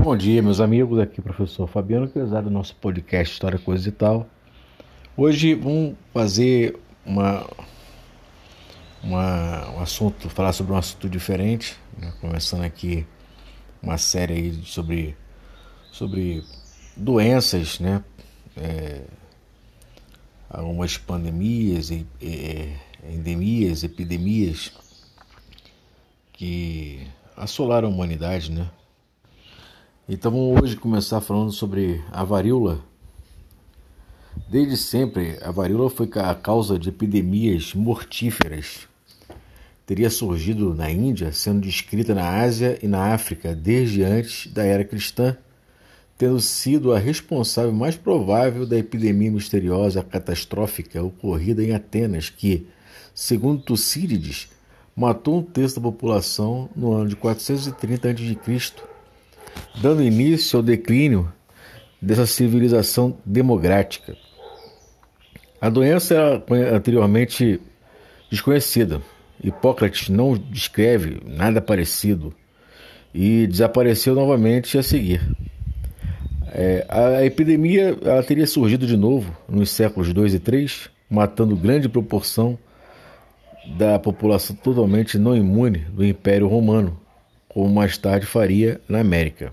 Bom 0.00 0.16
dia, 0.16 0.40
meus 0.40 0.60
amigos. 0.60 1.00
Aqui, 1.00 1.20
professor 1.20 1.66
Fabiano 1.66 2.08
Cruzado, 2.08 2.44
do 2.44 2.50
nosso 2.50 2.74
podcast 2.76 3.34
História, 3.34 3.58
Coisa 3.58 3.88
e 3.88 3.92
Tal. 3.92 4.28
Hoje 5.16 5.54
vamos 5.54 5.96
fazer 6.14 6.78
uma, 7.04 7.44
uma, 9.02 9.70
um 9.72 9.80
assunto, 9.80 10.30
falar 10.30 10.52
sobre 10.52 10.72
um 10.72 10.76
assunto 10.76 11.08
diferente. 11.08 11.76
Né? 11.98 12.12
Começando 12.20 12.62
aqui 12.62 13.04
uma 13.82 13.98
série 13.98 14.34
aí 14.34 14.52
sobre, 14.64 15.16
sobre 15.90 16.44
doenças, 16.96 17.80
né? 17.80 18.02
É, 18.56 19.02
algumas 20.48 20.96
pandemias, 20.96 21.90
endemias, 23.02 23.82
epidemias 23.82 24.72
que 26.32 27.04
assolaram 27.36 27.88
a 27.88 27.90
humanidade, 27.90 28.52
né? 28.52 28.70
Então 30.10 30.30
vamos 30.30 30.62
hoje 30.62 30.74
começar 30.74 31.20
falando 31.20 31.52
sobre 31.52 32.02
a 32.10 32.24
varíola. 32.24 32.80
Desde 34.48 34.74
sempre, 34.74 35.36
a 35.42 35.50
varíola 35.50 35.90
foi 35.90 36.08
a 36.14 36.34
causa 36.34 36.78
de 36.78 36.88
epidemias 36.88 37.74
mortíferas. 37.74 38.88
Teria 39.84 40.08
surgido 40.08 40.72
na 40.72 40.90
Índia, 40.90 41.30
sendo 41.30 41.60
descrita 41.60 42.14
na 42.14 42.26
Ásia 42.40 42.78
e 42.82 42.88
na 42.88 43.12
África 43.12 43.54
desde 43.54 44.02
antes 44.02 44.50
da 44.50 44.64
era 44.64 44.82
cristã, 44.82 45.36
tendo 46.16 46.40
sido 46.40 46.94
a 46.94 46.98
responsável 46.98 47.72
mais 47.72 47.94
provável 47.94 48.64
da 48.64 48.78
epidemia 48.78 49.30
misteriosa 49.30 50.02
catastrófica 50.02 51.02
ocorrida 51.02 51.62
em 51.62 51.74
Atenas, 51.74 52.30
que, 52.30 52.66
segundo 53.14 53.62
Tucídides, 53.62 54.48
matou 54.96 55.40
um 55.40 55.42
terço 55.42 55.76
da 55.76 55.82
população 55.82 56.70
no 56.74 56.94
ano 56.94 57.10
de 57.10 57.16
430 57.16 58.08
a.C 58.08 58.97
dando 59.80 60.02
início 60.02 60.56
ao 60.56 60.62
declínio 60.62 61.32
dessa 62.00 62.26
civilização 62.26 63.16
democrática. 63.24 64.16
A 65.60 65.68
doença 65.68 66.14
era 66.14 66.76
anteriormente 66.76 67.60
desconhecida. 68.30 69.00
Hipócrates 69.42 70.08
não 70.08 70.36
descreve 70.36 71.20
nada 71.24 71.60
parecido 71.60 72.32
e 73.14 73.46
desapareceu 73.46 74.14
novamente 74.14 74.78
a 74.78 74.82
seguir. 74.82 75.20
É, 76.52 76.86
a 76.88 77.24
epidemia 77.24 77.96
teria 78.26 78.46
surgido 78.46 78.86
de 78.86 78.96
novo 78.96 79.36
nos 79.48 79.70
séculos 79.70 80.12
2 80.12 80.34
e 80.34 80.38
3, 80.38 80.90
matando 81.10 81.56
grande 81.56 81.88
proporção 81.88 82.58
da 83.76 83.98
população 83.98 84.56
totalmente 84.56 85.18
não 85.18 85.36
imune 85.36 85.78
do 85.92 86.04
Império 86.04 86.48
Romano, 86.48 86.98
como 87.48 87.68
mais 87.68 87.96
tarde 87.96 88.26
faria 88.26 88.80
na 88.88 89.00
América. 89.00 89.52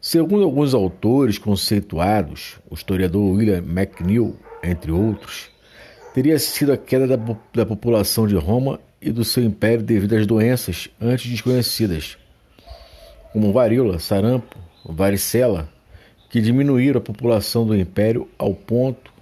Segundo 0.00 0.44
alguns 0.44 0.74
autores 0.74 1.38
conceituados, 1.38 2.56
o 2.70 2.74
historiador 2.74 3.34
William 3.34 3.58
McNeill, 3.58 4.36
entre 4.62 4.92
outros, 4.92 5.50
teria 6.14 6.38
sido 6.38 6.72
a 6.72 6.76
queda 6.76 7.16
da, 7.16 7.36
da 7.52 7.66
população 7.66 8.26
de 8.26 8.36
Roma 8.36 8.80
e 9.00 9.10
do 9.10 9.24
seu 9.24 9.42
império 9.42 9.82
devido 9.82 10.14
às 10.14 10.26
doenças 10.26 10.88
antes 11.00 11.30
desconhecidas, 11.30 12.16
como 13.32 13.52
varíola, 13.52 13.98
sarampo, 13.98 14.56
varicela, 14.84 15.68
que 16.30 16.40
diminuíram 16.40 16.98
a 16.98 17.02
população 17.02 17.66
do 17.66 17.76
império 17.76 18.28
ao 18.38 18.54
ponto 18.54 19.12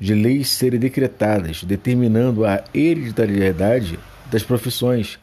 de 0.00 0.14
leis 0.14 0.48
serem 0.48 0.78
decretadas, 0.78 1.64
determinando 1.64 2.44
a 2.44 2.62
hereditariedade 2.72 3.98
das 4.30 4.42
profissões, 4.42 5.18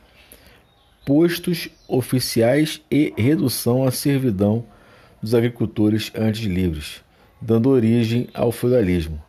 postos 1.06 1.70
oficiais 1.88 2.82
e 2.90 3.14
redução 3.16 3.86
à 3.86 3.92
servidão 3.92 4.66
dos 5.22 5.36
agricultores 5.36 6.12
antes 6.16 6.42
livres, 6.42 7.02
dando 7.40 7.70
origem 7.70 8.28
ao 8.34 8.52
feudalismo. 8.52 9.22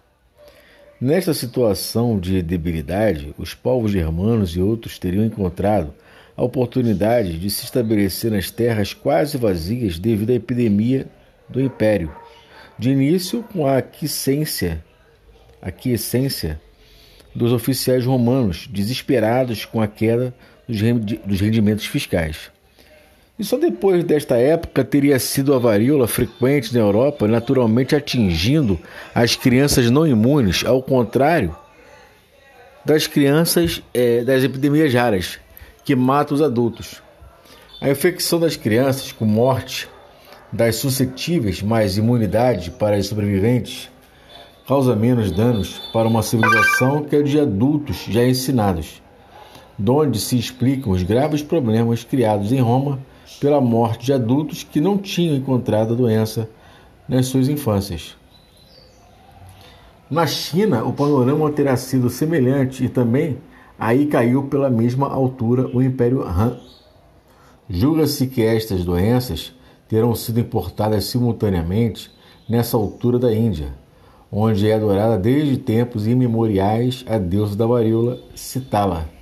Nesta 0.99 1.35
situação 1.35 2.19
de 2.19 2.41
debilidade, 2.41 3.35
os 3.37 3.53
povos 3.53 3.93
germanos 3.93 4.57
e 4.57 4.61
outros 4.61 4.99
teriam 4.99 5.27
encontrado 5.27 5.93
a 6.35 6.43
oportunidade 6.43 7.39
de 7.39 7.51
se 7.51 7.65
estabelecer 7.65 8.31
nas 8.31 8.51
terras 8.51 8.95
quase 8.95 9.37
vazias 9.37 9.99
devido 9.99 10.31
à 10.31 10.35
epidemia 10.35 11.07
do 11.49 11.61
império. 11.61 12.11
De 12.79 12.91
início, 12.91 13.43
com 13.43 13.67
a 13.67 13.79
aquiescência, 13.79 14.83
aquiescência 15.61 16.61
dos 17.35 17.53
oficiais 17.53 18.07
romanos, 18.07 18.67
desesperados 18.71 19.67
com 19.67 19.81
a 19.83 19.87
queda 19.87 20.35
dos 20.69 21.41
rendimentos 21.41 21.87
fiscais. 21.87 22.51
E 23.39 23.45
só 23.45 23.59
depois 23.59 24.03
desta 24.03 24.37
época 24.37 24.83
teria 24.83 25.19
sido 25.19 25.53
a 25.55 25.59
varíola 25.59 26.09
frequente 26.09 26.73
na 26.73 26.81
Europa, 26.81 27.29
naturalmente 27.29 27.95
atingindo 27.95 28.81
as 29.15 29.37
crianças 29.37 29.91
não 29.91 30.07
imunes, 30.07 30.65
ao 30.65 30.83
contrário 30.83 31.55
das 32.85 33.07
crianças 33.07 33.83
é, 33.93 34.23
das 34.23 34.43
epidemias 34.45 34.95
raras, 34.95 35.39
que 35.85 35.95
matam 35.95 36.37
os 36.37 36.41
adultos. 36.41 37.03
A 37.81 37.91
infecção 37.91 38.41
das 38.41 38.57
crianças 38.57 39.13
com 39.13 39.27
morte 39.27 39.89
das 40.53 40.77
suscetíveis, 40.77 41.61
mais 41.61 41.99
imunidade 41.99 42.71
para 42.71 42.97
as 42.97 43.09
sobreviventes, 43.09 43.91
causa 44.67 44.97
menos 44.97 45.31
danos 45.31 45.79
para 45.93 46.09
uma 46.09 46.23
civilização 46.23 47.05
que 47.05 47.17
a 47.17 47.23
de 47.23 47.39
adultos 47.39 48.05
já 48.09 48.25
ensinados, 48.25 49.03
donde 49.79 50.19
se 50.19 50.39
explicam 50.39 50.93
os 50.93 51.03
graves 51.03 51.43
problemas 51.43 52.03
criados 52.03 52.53
em 52.53 52.61
Roma 52.61 52.99
pela 53.41 53.61
morte 53.61 54.07
de 54.07 54.13
adultos 54.13 54.63
que 54.63 54.81
não 54.81 54.97
tinham 54.97 55.37
encontrado 55.37 55.93
a 55.93 55.97
doença 55.97 56.49
nas 57.09 57.27
suas 57.27 57.49
infâncias. 57.49 58.17
Na 60.11 60.27
China, 60.27 60.85
o 60.85 60.93
panorama 60.93 61.51
terá 61.51 61.77
sido 61.77 62.09
semelhante 62.09 62.85
e 62.85 62.89
também 62.89 63.39
aí 63.79 64.07
caiu 64.07 64.45
pela 64.45 64.71
mesma 64.71 65.09
altura 65.09 65.69
o 65.75 65.83
Império 65.83 66.23
Han. 66.23 66.57
Julga-se 67.69 68.29
que 68.29 68.43
estas 68.43 68.85
doenças 68.85 69.53
terão 69.89 70.15
sido 70.15 70.41
importadas 70.41 71.05
simultaneamente 71.05 72.11
nessa 72.49 72.77
altura 72.77 73.19
da 73.19 73.35
Índia, 73.35 73.75
onde 74.31 74.71
é 74.71 74.75
adorada 74.75 75.19
desde 75.19 75.57
tempos 75.59 76.07
imemoriais 76.07 77.05
a 77.09 77.19
deusa 77.19 77.57
da 77.57 77.67
varíola 77.67 78.21
Citala 78.35 79.17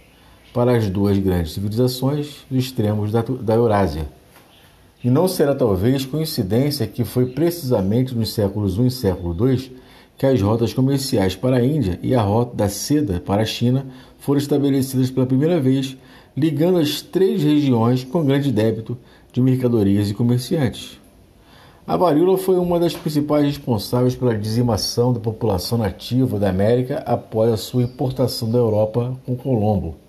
para 0.55 0.77
as 0.77 0.89
duas 0.89 1.19
grandes 1.19 1.53
civilizações 1.53 2.45
dos 2.49 2.65
extremos 2.65 3.11
da, 3.11 3.23
da 3.23 3.57
Eurásia. 3.57 4.07
E 5.03 5.11
não 5.11 5.27
será 5.27 5.53
talvez 5.53 6.07
coincidência 6.07 6.87
que 6.87 7.05
foi 7.05 7.27
precisamente 7.27 8.15
nos 8.15 8.33
séculos 8.33 8.79
I 8.79 8.87
e 8.87 8.91
século 8.91 9.51
II 9.51 9.73
que 10.17 10.25
as 10.25 10.41
rotas 10.41 10.73
comerciais 10.73 11.35
para 11.35 11.57
a 11.57 11.65
Índia 11.65 11.99
e 12.01 12.15
a 12.15 12.23
rota 12.23 12.55
da 12.55 12.69
seda 12.69 13.21
para 13.21 13.43
a 13.43 13.45
China 13.45 13.85
foram 14.21 14.39
estabelecidas 14.39 15.11
pela 15.11 15.27
primeira 15.27 15.61
vez, 15.61 15.97
ligando 16.37 16.79
as 16.79 17.03
três 17.03 17.43
regiões 17.43 18.05
com 18.05 18.25
grande 18.25 18.53
débito 18.53 18.97
de 19.33 19.41
mercadorias 19.41 20.09
e 20.09 20.15
comerciantes. 20.15 21.01
A 21.85 21.97
varíola 21.97 22.39
foi 22.39 22.57
uma 22.57 22.79
das 22.79 22.95
principais 22.95 23.45
responsáveis 23.45 24.15
pela 24.15 24.39
dizimação 24.39 25.13
da 25.13 25.19
população 25.19 25.77
nativa 25.77 26.39
da 26.39 26.49
América 26.49 27.03
após 27.05 27.53
a 27.53 27.57
sua 27.57 27.83
importação 27.83 28.49
da 28.49 28.59
Europa 28.59 29.13
com 29.27 29.35
Colombo. 29.35 30.04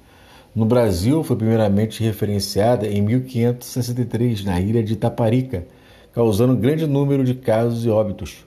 No 0.56 0.66
Brasil, 0.66 1.22
foi 1.22 1.36
primeiramente 1.36 2.02
referenciada 2.02 2.88
em 2.88 3.02
1563 3.02 4.46
na 4.46 4.62
ilha 4.62 4.82
de 4.82 4.96
Taparica, 4.96 5.68
causando 6.14 6.56
grande 6.56 6.88
número 6.88 7.26
de 7.26 7.34
casos 7.34 7.84
e 7.86 7.90
óbitos, 7.90 8.46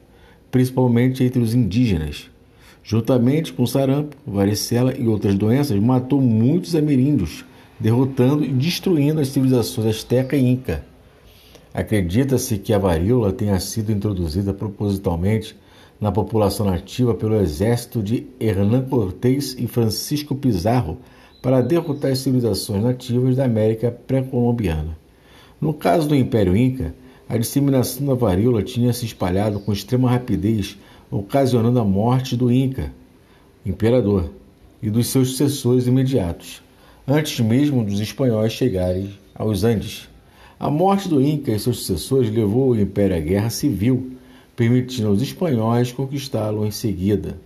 principalmente 0.51 1.23
entre 1.23 1.39
os 1.43 1.53
indígenas. 1.53 2.31
Juntamente 2.83 3.53
com 3.53 3.67
sarampo, 3.67 4.17
varicela 4.27 4.97
e 4.97 5.07
outras 5.07 5.35
doenças, 5.35 5.79
matou 5.79 6.19
muitos 6.19 6.75
ameríndios, 6.75 7.45
derrotando 7.79 8.43
e 8.43 8.49
destruindo 8.49 9.21
as 9.21 9.29
civilizações 9.29 9.95
asteca 9.95 10.35
e 10.35 10.49
inca. 10.49 10.83
Acredita-se 11.75 12.57
que 12.57 12.73
a 12.73 12.79
varíola 12.79 13.35
tenha 13.35 13.61
sido 13.61 13.93
introduzida 13.93 14.55
propositalmente 14.55 15.55
na 16.01 16.11
população 16.11 16.65
nativa 16.65 17.13
pelo 17.13 17.39
exército 17.39 18.03
de 18.03 18.27
Hernán 18.41 18.87
Cortés 18.89 19.55
e 19.59 19.67
Francisco 19.67 20.35
Pizarro 20.35 20.97
para 21.41 21.61
derrotar 21.61 22.13
as 22.13 22.19
civilizações 22.19 22.83
nativas 22.83 23.37
da 23.37 23.45
América 23.45 23.91
pré-colombiana. 23.91 24.99
No 25.61 25.73
caso 25.73 26.09
do 26.09 26.15
Império 26.15 26.57
Inca, 26.57 26.95
a 27.29 27.37
disseminação 27.37 28.07
da 28.07 28.15
varíola 28.15 28.63
tinha 28.63 28.93
se 28.93 29.05
espalhado 29.05 29.61
com 29.61 29.73
extrema 29.73 30.11
rapidez, 30.11 30.79
ocasionando 31.11 31.79
a 31.79 31.85
morte 31.85 32.37
do 32.37 32.51
Inca, 32.51 32.93
imperador, 33.65 34.31
e 34.83 34.91
dos 34.91 35.09
seus 35.09 35.31
sucessores 35.31 35.87
imediatos, 35.87 36.63
antes 37.07 37.41
mesmo 37.41 37.85
dos 37.85 38.01
espanhóis 38.01 38.53
chegarem 38.53 39.11
aos 39.35 39.65
Andes. 39.65 40.09
A 40.59 40.71
morte 40.71 41.09
do 41.09 41.21
Inca 41.21 41.53
e 41.53 41.59
seus 41.59 41.79
sucessores 41.79 42.31
levou 42.31 42.71
o 42.71 42.81
Império 42.81 43.17
à 43.17 43.21
guerra 43.21 43.51
civil, 43.51 44.13
permitindo 44.57 45.09
aos 45.09 45.23
espanhóis 45.23 45.93
conquistá-lo 45.93 46.67
em 46.67 46.71
seguida. 46.71 47.39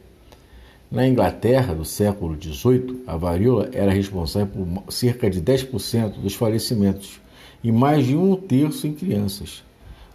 Na 0.93 1.07
Inglaterra 1.07 1.75
do 1.75 1.87
século 1.87 2.37
XVIII, 2.39 3.05
a 3.07 3.17
varíola 3.17 3.71
era 3.73 3.91
responsável 3.91 4.49
por 4.49 4.93
cerca 4.93 5.31
de 5.31 5.41
10% 5.41 6.21
dos 6.21 6.35
falecimentos, 6.35 7.19
e 7.65 7.73
mais 7.73 8.07
de 8.07 8.15
um 8.15 8.37
terço 8.37 8.87
em 8.87 8.93
crianças. 8.93 9.65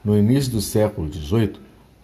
No 0.06 0.16
início 0.16 0.52
do 0.52 0.62
século 0.62 1.12
XVIII, 1.12 1.54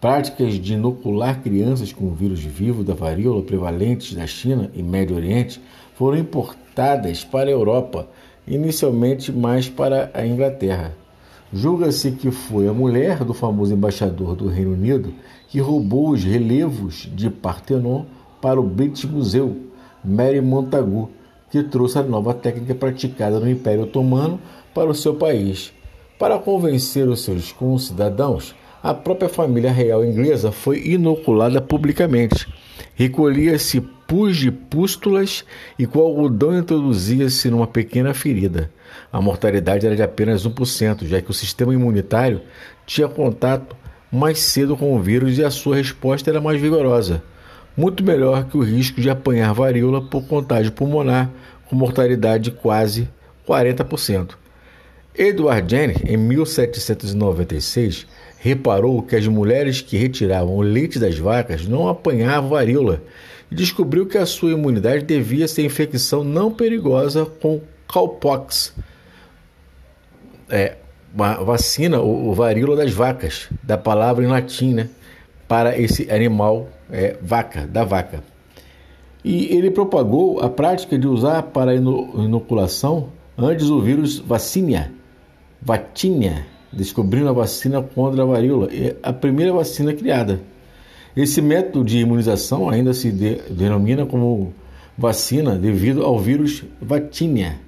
práticas 0.01 0.55
de 0.55 0.73
inocular 0.73 1.43
crianças 1.43 1.93
com 1.93 2.05
o 2.05 2.15
vírus 2.15 2.39
vivo 2.39 2.83
da 2.83 2.95
varíola 2.95 3.43
prevalentes 3.43 4.15
da 4.15 4.25
China 4.25 4.71
e 4.73 4.81
Médio 4.81 5.17
Oriente 5.17 5.61
foram 5.93 6.17
importadas 6.17 7.23
para 7.23 7.49
a 7.49 7.53
Europa, 7.53 8.09
inicialmente 8.47 9.31
mais 9.31 9.69
para 9.69 10.09
a 10.15 10.25
Inglaterra. 10.25 10.95
Julga-se 11.53 12.09
que 12.13 12.31
foi 12.31 12.67
a 12.67 12.73
mulher 12.73 13.23
do 13.23 13.35
famoso 13.35 13.71
embaixador 13.71 14.35
do 14.35 14.47
Reino 14.47 14.73
Unido 14.73 15.13
que 15.47 15.59
roubou 15.59 16.09
os 16.09 16.23
relevos 16.23 17.07
de 17.13 17.29
Partenon 17.29 18.05
para 18.43 18.59
o 18.59 18.63
British 18.63 19.05
Museum, 19.05 19.55
Mary 20.03 20.41
Montagu, 20.41 21.09
que 21.49 21.63
trouxe 21.63 21.97
a 21.97 22.03
nova 22.03 22.33
técnica 22.33 22.75
praticada 22.75 23.39
no 23.39 23.49
Império 23.49 23.83
Otomano 23.83 24.37
para 24.73 24.89
o 24.89 24.93
seu 24.93 25.15
país. 25.15 25.71
Para 26.19 26.37
convencer 26.37 27.07
os 27.07 27.23
seus 27.23 27.53
concidadãos, 27.53 28.53
a 28.83 28.93
própria 28.93 29.29
família 29.29 29.71
real 29.71 30.03
inglesa 30.03 30.51
foi 30.51 30.85
inoculada 30.85 31.61
publicamente. 31.61 32.45
Recolhia-se 32.95 33.79
pus 33.79 34.35
de 34.35 34.51
pústulas 34.51 35.45
e 35.79 35.87
com 35.87 36.01
algodão 36.01 36.57
introduzia-se 36.57 37.49
numa 37.49 37.65
pequena 37.65 38.13
ferida. 38.13 38.69
A 39.09 39.21
mortalidade 39.21 39.85
era 39.85 39.95
de 39.95 40.03
apenas 40.03 40.45
1%, 40.45 41.05
já 41.05 41.21
que 41.21 41.31
o 41.31 41.33
sistema 41.33 41.73
imunitário 41.73 42.41
tinha 42.85 43.07
contato 43.07 43.73
mais 44.11 44.39
cedo 44.39 44.75
com 44.75 44.93
o 44.93 44.99
vírus 44.99 45.37
e 45.37 45.45
a 45.45 45.49
sua 45.49 45.77
resposta 45.77 46.29
era 46.29 46.41
mais 46.41 46.59
vigorosa 46.59 47.23
muito 47.75 48.03
melhor 48.03 48.45
que 48.45 48.57
o 48.57 48.61
risco 48.61 49.01
de 49.01 49.09
apanhar 49.09 49.53
varíola 49.53 50.01
por 50.01 50.23
contágio 50.25 50.71
pulmonar, 50.71 51.29
com 51.67 51.75
mortalidade 51.75 52.45
de 52.45 52.51
quase 52.51 53.09
40%. 53.47 54.35
Edward 55.15 55.69
Jenner, 55.69 56.01
em 56.05 56.17
1796, 56.17 58.07
reparou 58.39 59.01
que 59.01 59.15
as 59.15 59.27
mulheres 59.27 59.81
que 59.81 59.97
retiravam 59.97 60.55
o 60.55 60.61
leite 60.61 60.99
das 60.99 61.17
vacas 61.17 61.67
não 61.67 61.87
apanhavam 61.87 62.49
varíola 62.49 63.01
e 63.49 63.55
descobriu 63.55 64.05
que 64.05 64.17
a 64.17 64.25
sua 64.25 64.51
imunidade 64.51 65.05
devia 65.05 65.47
ser 65.47 65.63
infecção 65.63 66.23
não 66.23 66.51
perigosa 66.51 67.25
com 67.25 67.61
cowpox, 67.87 68.73
é, 70.49 70.77
vacina, 71.13 72.01
o 72.01 72.33
varíola 72.33 72.75
das 72.75 72.91
vacas, 72.91 73.47
da 73.61 73.77
palavra 73.77 74.23
em 74.23 74.27
latim, 74.27 74.73
né, 74.73 74.89
para 75.53 75.77
esse 75.77 76.09
animal 76.09 76.67
é, 76.91 77.15
vaca, 77.21 77.67
da 77.67 77.83
vaca. 77.83 78.23
E 79.23 79.55
ele 79.55 79.69
propagou 79.69 80.39
a 80.39 80.49
prática 80.49 80.97
de 80.97 81.07
usar 81.07 81.43
para 81.43 81.75
inoculação 81.75 83.09
antes 83.37 83.69
o 83.69 83.79
vírus 83.79 84.17
vacínia, 84.17 84.91
vatínia, 85.61 86.47
descobrindo 86.71 87.29
a 87.29 87.33
vacina 87.33 87.83
contra 87.83 88.23
a 88.23 88.25
varíola, 88.25 88.67
a 89.03 89.13
primeira 89.13 89.53
vacina 89.53 89.93
criada. 89.93 90.41
Esse 91.15 91.39
método 91.39 91.85
de 91.85 91.99
imunização 91.99 92.67
ainda 92.67 92.91
se 92.91 93.11
de, 93.11 93.35
denomina 93.51 94.07
como 94.07 94.55
vacina 94.97 95.55
devido 95.55 96.03
ao 96.03 96.17
vírus 96.17 96.63
vatínia. 96.81 97.59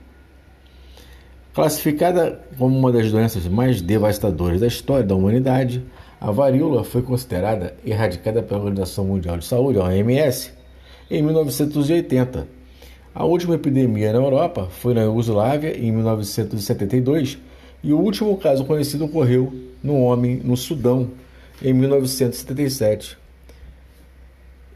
Classificada 1.54 2.42
como 2.58 2.76
uma 2.76 2.92
das 2.92 3.12
doenças 3.12 3.48
mais 3.48 3.80
devastadoras 3.80 4.60
da 4.60 4.66
história 4.66 5.06
da 5.06 5.14
humanidade, 5.14 5.84
a 6.20 6.32
varíola 6.32 6.84
foi 6.84 7.02
considerada 7.02 7.76
erradicada 7.86 8.42
pela 8.42 8.60
Organização 8.60 9.06
Mundial 9.06 9.38
de 9.38 9.46
Saúde, 9.46 9.80
OMS, 9.80 10.52
em 11.10 11.22
1980. 11.22 12.48
A 13.14 13.26
última 13.26 13.56
epidemia 13.56 14.12
na 14.12 14.20
Europa 14.20 14.68
foi 14.70 14.94
na 14.94 15.02
Iugoslávia 15.02 15.78
em 15.78 15.92
1972 15.92 17.38
e 17.84 17.94
o 17.94 18.00
último 18.00 18.36
caso 18.38 18.66
conhecido 18.66 19.06
ocorreu 19.06 19.54
no 19.84 20.02
homem 20.02 20.38
no 20.44 20.58
Sudão 20.58 21.12
em 21.62 21.74
1977, 21.74 23.18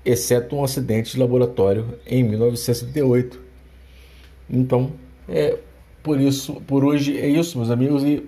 exceto 0.06 0.56
um 0.56 0.64
acidente 0.64 1.14
de 1.14 1.20
laboratório 1.20 2.00
em 2.06 2.24
1978. 2.24 3.40
Então, 4.50 4.92
é 5.28 5.58
por 6.02 6.20
isso, 6.20 6.62
por 6.62 6.86
hoje 6.86 7.18
é 7.18 7.28
isso, 7.28 7.58
meus 7.58 7.70
amigos, 7.70 8.04
e 8.04 8.24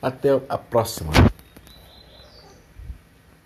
até 0.00 0.40
a 0.48 0.58
próxima. 0.58 1.12